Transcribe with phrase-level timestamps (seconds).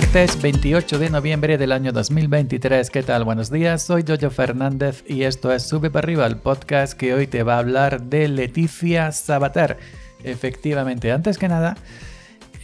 [0.00, 2.88] Martes 28 de noviembre del año 2023.
[2.88, 3.24] ¿Qué tal?
[3.24, 7.26] Buenos días, soy Jojo Fernández y esto es Sube para arriba, el podcast que hoy
[7.26, 9.76] te va a hablar de Leticia Sabater.
[10.22, 11.76] Efectivamente, antes que nada,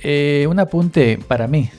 [0.05, 1.71] eh, un apunte para mí,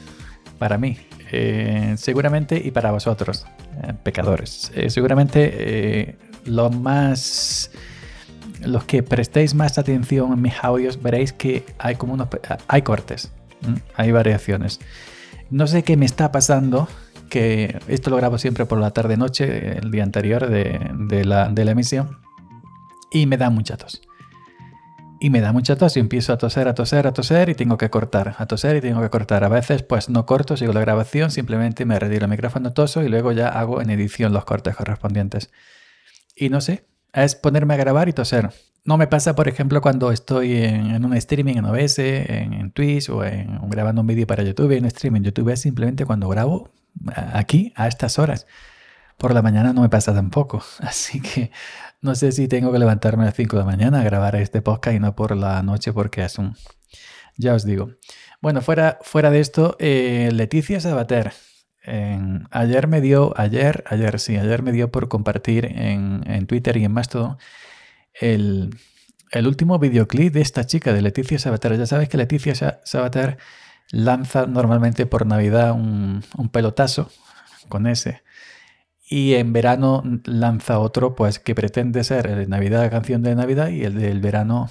[0.60, 0.98] para mí,
[1.32, 3.46] eh, seguramente y para vosotros,
[3.82, 4.74] eh, pecadores.
[4.90, 7.72] seguramente lo más
[8.60, 12.28] los que prestéis más atención en mis audios veréis que hay como unos
[12.68, 13.32] hay cortes,
[13.96, 14.82] hay variaciones.
[15.50, 16.88] No sé qué me está pasando,
[17.30, 22.20] que esto lo grabo siempre por la tarde-noche, el día anterior de, la, emisión,
[23.12, 24.02] y me da mucha tos.
[25.20, 27.78] Y me da mucha tos y empiezo a toser, a toser, a toser y tengo
[27.78, 29.44] que cortar, a toser y tengo que cortar.
[29.44, 33.08] A veces pues no corto, sigo la grabación, simplemente me retiro el micrófono toso y
[33.08, 35.52] luego ya hago en edición los cortes correspondientes.
[36.36, 36.86] Y no sé,
[37.24, 38.52] es ponerme a grabar y toser.
[38.84, 43.24] No me pasa, por ejemplo, cuando estoy en, un streaming en OBS, en, Twitch o,
[43.24, 45.22] en, grabando un vídeo para YouTube en streaming.
[45.22, 46.70] YouTube es simplemente cuando grabo
[47.34, 48.46] aquí a estas horas.
[49.18, 50.62] Por la mañana no me pasa tampoco.
[50.80, 51.52] Así que
[52.02, 54.62] no sé si tengo que levantarme a las 5 de la mañana a grabar este
[54.62, 56.56] podcast y no por la noche porque es un...
[57.38, 57.90] Ya os digo.
[58.42, 61.34] Bueno, fuera, fuera de esto, eh, Leticia Sabater.
[62.52, 66.86] Ayer me dio, ayer, ayer sí, ayer me dio por compartir en, en Twitter y
[66.86, 67.38] en Mastodon
[68.20, 68.78] el,
[69.46, 71.78] último videoclip de esta chica, de Leticia Sabater.
[71.78, 73.38] Ya sabes que Leticia Sabater
[73.92, 77.12] lanza normalmente por Navidad un, pelotazo
[77.70, 78.24] con ese.
[79.08, 83.70] Y en verano lanza otro, pues que pretende ser el de Navidad, canción de Navidad,
[83.70, 84.70] y el del verano,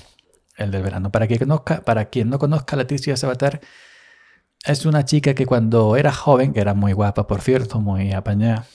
[0.57, 1.13] el del verano.
[1.13, 3.61] Para, que conozca, para quien no conozca a Leticia Sabater,
[4.65, 8.67] es una chica que cuando era joven, que era muy guapa, por cierto, muy apañada,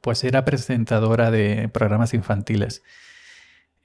[0.00, 2.82] pues era presentadora de programas infantiles.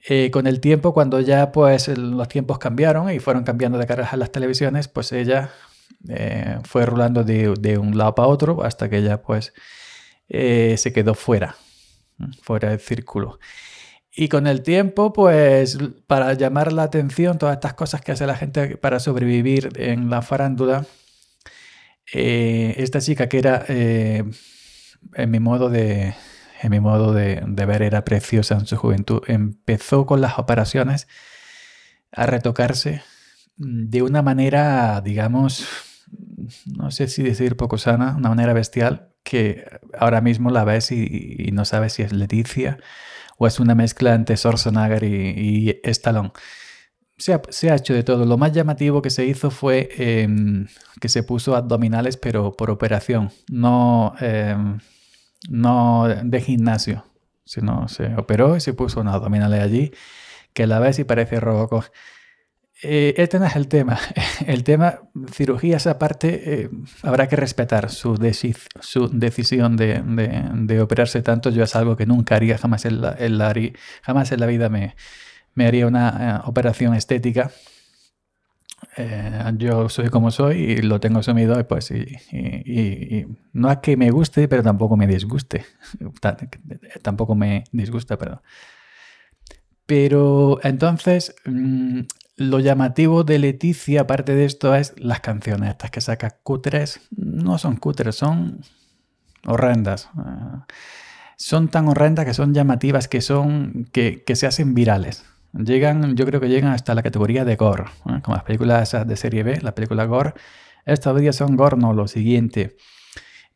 [0.06, 4.08] Eh, con el tiempo, cuando ya pues los tiempos cambiaron y fueron cambiando de cara
[4.08, 5.50] a las televisiones, pues ella
[6.08, 9.52] eh, fue rolando de, un lado para otro hasta que ya pues
[10.28, 11.56] eh, se quedó fuera,
[12.42, 13.38] fuera del círculo.
[14.20, 18.34] Y con el tiempo, pues para llamar la atención, todas estas cosas que hace la
[18.34, 20.86] gente para sobrevivir en la farándula,
[22.04, 24.34] esta chica que era, en
[25.28, 26.16] mi modo de,
[26.60, 29.22] en mi modo de, ver, era preciosa en su juventud.
[29.28, 31.06] Empezó con las operaciones
[32.10, 33.02] a retocarse
[33.56, 35.64] de una manera, digamos,
[36.66, 39.66] no sé si decir poco sana, una manera bestial, que
[39.98, 42.78] ahora mismo la ves y, no sabes si es Leticia
[43.36, 46.32] o es una mezcla entre Schwarzenegger y, y Stallone.
[47.18, 48.24] Se ha, hecho de todo.
[48.24, 50.66] Lo más llamativo que se hizo fue em,
[51.00, 53.30] que se puso abdominales, pero por operación.
[53.50, 54.78] No, em,
[55.50, 57.04] no de gimnasio,
[57.44, 59.92] sino se operó y se puso una abdominales allí,
[60.54, 61.84] que la ves y parece Robocop.
[62.82, 63.98] Eh, este no es el tema.
[64.46, 65.00] El tema,
[65.32, 66.70] cirugías aparte, eh,
[67.02, 68.16] habrá que respetar su,
[68.80, 71.50] su decisión de, operarse tanto.
[71.50, 73.16] Yo es algo que nunca haría, jamás en la,
[74.02, 74.94] jamás en la vida me,
[75.54, 77.50] me haría una eh, operación estética.
[78.96, 84.12] Eh, yo soy como soy y lo tengo asumido pues y, no es que me
[84.12, 85.64] guste pero tampoco me disguste
[87.02, 88.40] tampoco me disgusta perdón
[89.88, 92.00] pero entonces mm,
[92.38, 97.58] lo llamativo de Leticia aparte de esto es las canciones estas que saca cutres no
[97.58, 98.60] son cutres son
[99.46, 100.66] horrendas ah,
[101.36, 106.40] son tan horrendas que son llamativas que son que se hacen virales Llegan, yo creo
[106.40, 110.04] que llegan hasta la categoría de gore, como las películas de serie B, la película
[110.04, 110.34] gore.
[110.84, 112.76] Estas días son gore, no, lo siguiente.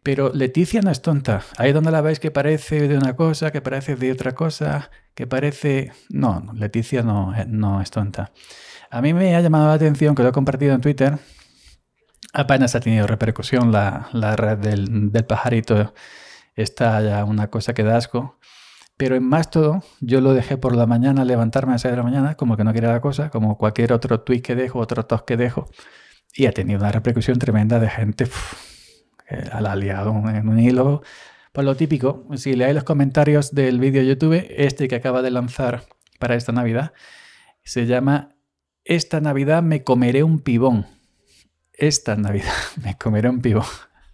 [0.03, 1.43] Pero Leticia no es tonta.
[1.59, 5.27] Ahí donde la veis que parece de una cosa, que parece de otra cosa, que
[5.27, 5.93] parece...
[6.09, 8.33] No, Leticia no, eh, no es tonta.
[8.93, 11.19] A mí me ha llamado la atención que lo he compartido en Twitter.
[12.35, 15.95] Apenas ha tenido repercusión la, la red del, del pajarito.
[16.57, 18.39] Está ya una cosa que da asco.
[18.99, 21.97] Pero en más todo, yo lo dejé por la mañana, levantarme a las 6 de
[21.97, 25.07] la mañana, como que no quería la cosa, como cualquier otro tweet que dejo, otro
[25.07, 25.71] toque que dejo.
[26.35, 28.29] Y ha tenido una repercusión tremenda de gente
[29.27, 31.01] que ha liado en un hilo.
[31.53, 35.85] Por lo típico, si leáis los comentarios del vídeo YouTube, este que acaba de lanzar
[36.19, 36.93] para esta Navidad,
[37.65, 38.37] se llama
[38.85, 40.87] Esta Navidad me comeré un pibón.
[41.73, 42.53] Esta Navidad
[42.83, 43.65] me comeré un pibón.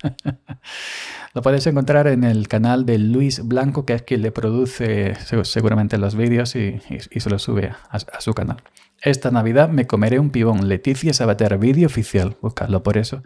[1.35, 5.99] Lo puedes encontrar en el canal de Luis Blanco, que es quien le produce seguramente
[5.99, 8.63] los vídeos y, se los sube a, su canal.
[9.01, 10.69] Esta Navidad me comeré un pibón.
[10.69, 12.37] Leticia Sabater, vídeo oficial.
[12.41, 13.23] Buscadlo por eso.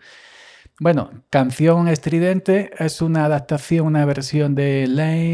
[0.80, 4.84] Bueno, canción estridente es una adaptación, una versión de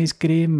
[0.02, 0.58] Ice Cream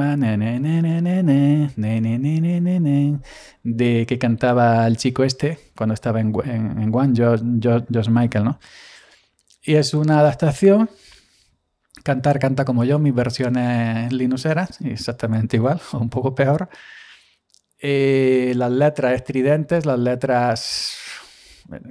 [3.65, 8.61] de que cantaba el chico este cuando estaba en, en, One, Josh Michael, ¿no?
[9.63, 10.89] Y es una adaptación.
[12.05, 16.71] Cantar canta como yo, mis versiones linuseras, exactamente igual, o un poco peor.
[17.81, 20.98] Eh, las letras estridentes, las letras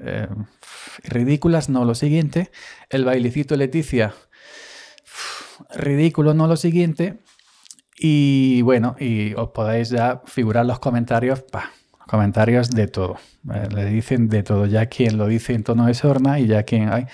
[0.05, 0.27] eh,
[1.03, 2.51] ridículas, no lo siguiente.
[2.89, 4.13] El bailecito Leticia,
[5.73, 7.19] ridículo, no lo siguiente.
[7.99, 11.43] Y bueno, y os podéis ya figurar los comentarios,
[12.07, 13.17] comentarios de todo.
[13.53, 16.63] Eh, le dicen de todo, ya quien lo dice en tono de sorna y ya
[16.63, 17.07] quien, ay,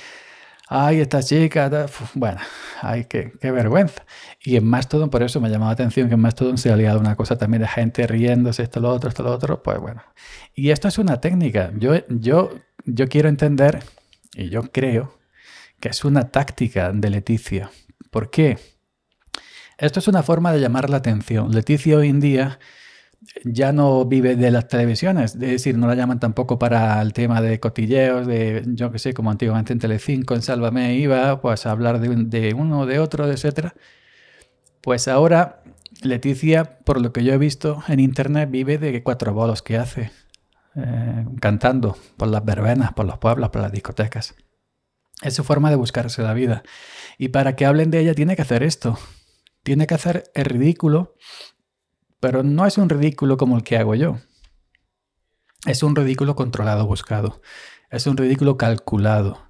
[0.75, 2.39] ay esta chica, bueno,
[2.81, 4.05] ay, qué, qué, vergüenza.
[4.43, 6.75] Y en Mastodon, por eso me ha llamado la atención que en Mastodon se ha
[6.75, 10.01] liado una cosa también de gente riéndose, esto, lo otro, esto, lo otro, pues bueno.
[10.55, 11.71] Y esto es una técnica.
[11.77, 12.49] Yo, yo,
[12.85, 13.83] yo quiero entender,
[14.33, 15.19] y yo creo,
[15.79, 17.69] que es una táctica de Leticia.
[18.09, 18.57] ¿Por qué?
[19.77, 21.51] Esto es una forma de llamar la atención.
[21.51, 22.59] Leticia hoy en día
[23.45, 27.41] ya no vive de las televisiones, es decir, no la llaman tampoco para el tema
[27.41, 31.71] de cotilleos, de yo que sé, como antiguamente en Telecinco, en Sálvame iba, pues a
[31.71, 33.73] hablar de, de uno, de otro, etcétera.
[34.81, 35.63] Pues ahora
[36.01, 40.11] Leticia, por lo que yo he visto en internet, vive de cuatro bolos que hace,
[40.75, 44.35] eh, cantando por las verbenas, por los pueblos, por las discotecas.
[45.21, 46.63] Es su forma de buscarse la vida.
[47.17, 48.97] Y para que hablen de ella tiene que hacer esto.
[49.61, 51.15] Tiene que hacer el ridículo,
[52.23, 54.15] pero no es un ridículo como el que hago yo.
[55.65, 57.41] Es un ridículo controlado, buscado.
[57.89, 59.49] Es un ridículo calculado.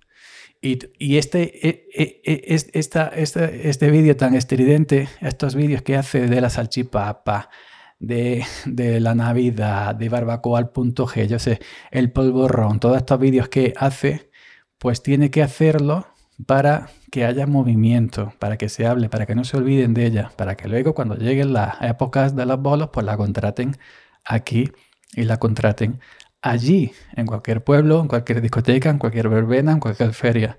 [0.60, 6.50] Y, este, e, e, e, este vídeo tan estridente, estos vídeos que hace de la
[6.50, 7.52] salchipapa,
[8.00, 11.60] de, de, la Navidad, de barbacoa al punto G, yo sé,
[11.92, 14.31] el polvorrón, todos estos vídeos que hace,
[14.80, 16.08] pues tiene que hacerlo
[16.45, 20.31] para que haya movimiento, para que se hable, para que no se olviden de ella,
[20.35, 23.77] para que luego cuando lleguen las épocas de los bolos, pues la contraten
[24.25, 24.71] aquí
[25.15, 26.00] y la contraten
[26.41, 30.57] allí, en cualquier pueblo, en cualquier discoteca, en cualquier verbena, en cualquier feria.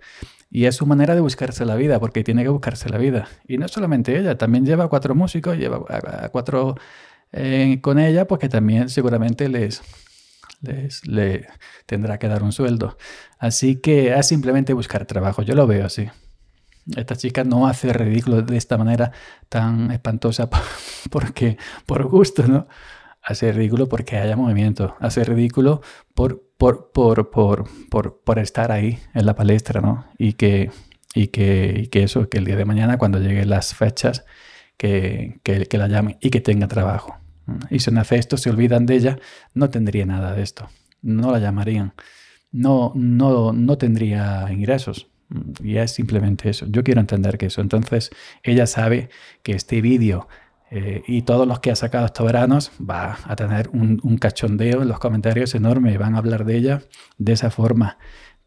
[0.50, 3.28] Y es su manera de buscarse la vida, porque tiene que buscarse la vida.
[3.46, 6.76] Y no solamente ella, también lleva cuatro músicos, lleva a, cuatro
[7.32, 9.82] eh, con ella, porque también seguramente les,
[11.04, 11.46] le
[11.86, 12.96] tendrá que dar un sueldo.
[13.38, 16.08] Así que es simplemente buscar trabajo, yo lo veo así.
[16.96, 19.12] Esta chica no hace ridículo de esta manera
[19.48, 20.50] tan espantosa
[21.10, 21.56] porque
[21.86, 22.68] por gusto, ¿no?
[23.22, 25.80] Hace ridículo porque haya movimiento, hace ridículo
[26.14, 30.06] por, por, por, por, por, por estar ahí en la palestra, ¿no?
[30.18, 30.70] Y que,
[31.14, 34.26] y que, y que eso, que el día de mañana cuando lleguen las fechas,
[34.76, 37.16] que, que, que la llamen y que tenga trabajo.
[37.70, 39.18] Y si no hace esto, se olvidan de ella,
[39.54, 40.68] no tendría nada de esto.
[41.02, 41.92] No la llamarían.
[42.52, 45.08] No, no, no tendría ingresos.
[45.62, 46.66] Y es simplemente eso.
[46.68, 47.60] Yo quiero entender que eso.
[47.60, 48.10] Entonces,
[48.42, 49.10] ella sabe
[49.42, 50.28] que este vídeo
[50.70, 54.82] eh, y todos los que ha sacado estos veranos va a tener un, un, cachondeo
[54.82, 56.82] en los comentarios enorme van a hablar de ella
[57.18, 57.98] de esa forma.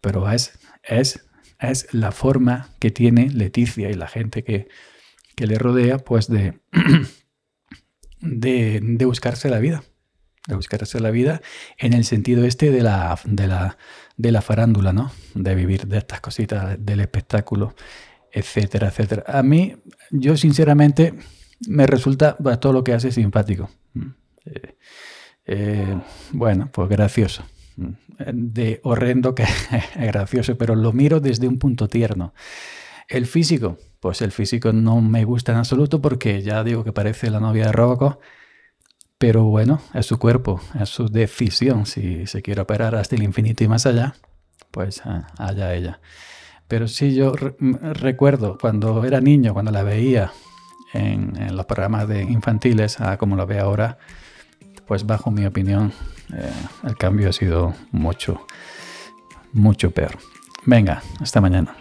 [0.01, 1.27] Pero es, es,
[1.59, 4.67] es la forma que tiene Leticia y la gente que,
[5.35, 6.59] que le rodea, pues de
[8.21, 9.83] de, buscarse la vida,
[10.47, 11.41] de buscarse la vida
[11.77, 13.77] en el sentido este de la, de la,
[14.15, 15.11] de la farándula, ¿no?
[15.33, 17.75] De vivir de estas cositas, del espectáculo,
[18.31, 19.23] etcétera, etcétera.
[19.27, 19.75] A mí,
[20.11, 21.13] yo sinceramente,
[21.67, 23.69] me resulta todo lo que hace simpático.
[24.45, 24.77] Eh,
[25.45, 25.97] eh,
[26.31, 27.45] bueno, pues gracioso.
[28.33, 32.33] De horrendo que es gracioso, pero lo miro desde un punto tierno.
[33.07, 37.29] El físico, pues el físico no me gusta en absoluto porque ya digo que parece
[37.29, 38.21] la novia de Robocop.
[39.17, 41.85] Pero bueno, es su cuerpo, es su decisión.
[41.85, 44.15] Si se quiere operar hasta el infinito y más allá,
[44.71, 45.99] pues ah, allá ella.
[46.69, 50.31] Pero sí, yo recuerdo cuando era niño, cuando la veía
[50.93, 53.97] en, los programas de infantiles, a como la ve ahora,
[54.85, 55.91] pues bajo mi opinión,
[56.33, 56.49] eh,
[56.85, 58.47] el cambio ha sido mucho,
[59.51, 60.17] mucho peor.
[60.65, 61.75] Venga, hasta mañana.